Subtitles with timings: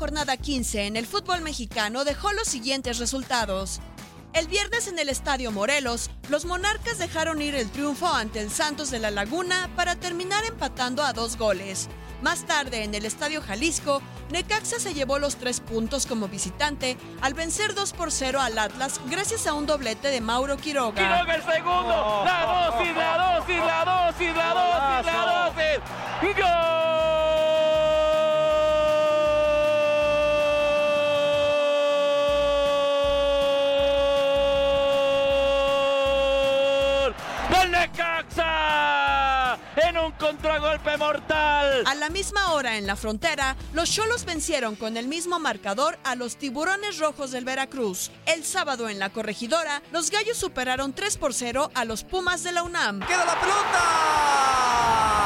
[0.00, 3.80] jornada 15 en el fútbol mexicano dejó los siguientes resultados.
[4.32, 8.90] El viernes en el Estadio Morelos, los monarcas dejaron ir el triunfo ante el Santos
[8.90, 11.90] de la Laguna para terminar empatando a dos goles.
[12.22, 14.00] Más tarde, en el Estadio Jalisco,
[14.30, 19.02] Necaxa se llevó los tres puntos como visitante al vencer 2 por 0 al Atlas
[19.10, 20.94] gracias a un doblete de Mauro Quiroga.
[20.94, 26.40] Quiroga el segundo, la dosis, la dosis, la dosis, la dosis, la dosis.
[26.40, 26.59] ¡Gol!
[37.60, 39.58] ¡Gol Necaxa!
[39.76, 41.84] En un contragolpe mortal.
[41.86, 46.14] A la misma hora en la frontera, los Cholos vencieron con el mismo marcador a
[46.14, 48.10] los Tiburones Rojos del Veracruz.
[48.24, 52.52] El sábado en la corregidora, los Gallos superaron 3 por 0 a los Pumas de
[52.52, 53.00] la UNAM.
[53.00, 55.19] ¡Queda la pelota!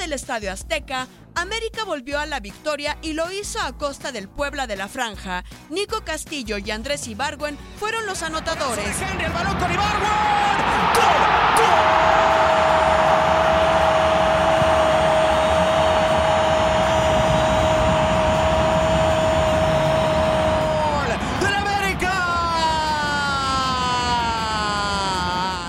[0.00, 4.66] Del Estadio Azteca, América volvió a la victoria y lo hizo a costa del Puebla
[4.66, 5.44] de la Franja.
[5.68, 8.96] Nico Castillo y Andrés Ibargüen fueron los anotadores.
[8.98, 9.10] ¡Gol!
[20.96, 21.08] ¡Gol!
[21.42, 22.14] ¡Del América!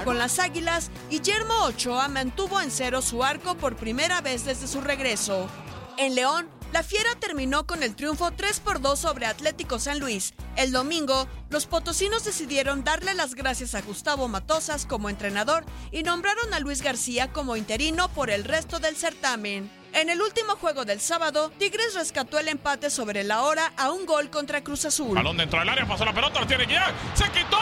[0.05, 4.79] Con las Águilas, Guillermo Ochoa mantuvo en cero su arco por primera vez desde su
[4.79, 5.49] regreso.
[5.97, 10.35] En León, la Fiera terminó con el triunfo 3 por 2 sobre Atlético San Luis.
[10.57, 16.53] El domingo, los potosinos decidieron darle las gracias a Gustavo Matosas como entrenador y nombraron
[16.53, 19.71] a Luis García como interino por el resto del certamen.
[19.93, 24.05] En el último juego del sábado, Tigres rescató el empate sobre la hora a un
[24.05, 25.15] gol contra Cruz Azul.
[25.15, 26.67] Balón dentro del área, pasó la pelota, la tiene.
[27.15, 27.57] ¡Se quitó!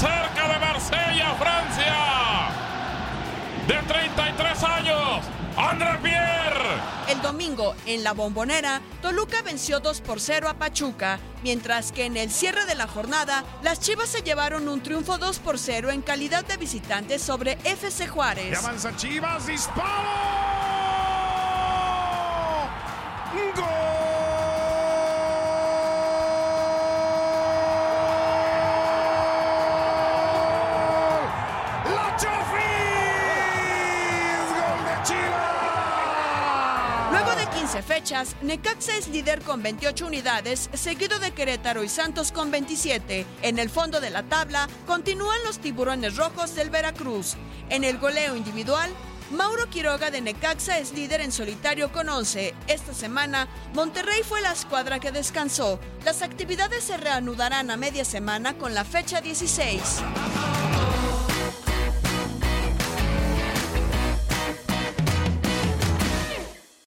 [0.00, 1.94] Cerca de Marsella, Francia.
[3.68, 5.24] De 33 años,
[5.56, 6.80] André Pierre.
[7.08, 12.16] El domingo, en la bombonera, Toluca venció 2 por 0 a Pachuca, mientras que en
[12.16, 16.00] el cierre de la jornada, las Chivas se llevaron un triunfo 2 por 0 en
[16.00, 18.58] calidad de visitantes sobre FC Y Juárez.
[18.58, 20.39] avanza Chivas, disparo.
[37.60, 43.26] 15 fechas, Necaxa es líder con 28 unidades, seguido de Querétaro y Santos con 27.
[43.42, 47.36] En el fondo de la tabla, continúan los tiburones rojos del Veracruz.
[47.68, 48.88] En el goleo individual,
[49.30, 52.54] Mauro Quiroga de Necaxa es líder en solitario con 11.
[52.66, 55.78] Esta semana, Monterrey fue la escuadra que descansó.
[56.06, 60.00] Las actividades se reanudarán a media semana con la fecha 16.